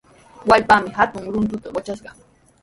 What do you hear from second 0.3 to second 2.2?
Wallpaami hatun runtuta watrashqa.